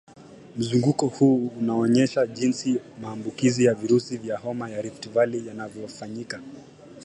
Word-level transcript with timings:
Mzunguko 0.57 1.07
huu 1.07 1.47
unaoonyesha 1.47 2.27
jinsi 2.27 2.79
maambukizi 3.01 3.63
ya 3.65 3.73
virusi 3.73 4.17
vya 4.17 4.37
homa 4.37 4.69
ya 4.69 4.81
Rift 4.81 5.09
Valley 5.09 5.47
yanavyofanyika 5.47 6.41